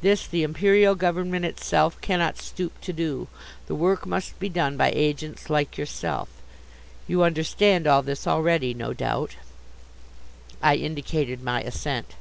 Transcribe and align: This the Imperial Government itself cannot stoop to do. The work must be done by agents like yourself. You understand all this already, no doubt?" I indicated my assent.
This 0.00 0.26
the 0.26 0.44
Imperial 0.44 0.94
Government 0.94 1.44
itself 1.44 2.00
cannot 2.00 2.38
stoop 2.38 2.80
to 2.80 2.90
do. 2.94 3.28
The 3.66 3.74
work 3.74 4.06
must 4.06 4.40
be 4.40 4.48
done 4.48 4.78
by 4.78 4.90
agents 4.94 5.50
like 5.50 5.76
yourself. 5.76 6.30
You 7.06 7.22
understand 7.22 7.86
all 7.86 8.00
this 8.00 8.26
already, 8.26 8.72
no 8.72 8.94
doubt?" 8.94 9.36
I 10.62 10.76
indicated 10.76 11.42
my 11.42 11.60
assent. 11.64 12.14